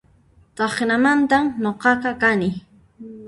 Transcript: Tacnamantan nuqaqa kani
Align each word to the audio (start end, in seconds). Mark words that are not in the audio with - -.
Tacnamantan 0.57 1.45
nuqaqa 1.63 2.11
kani 2.21 2.49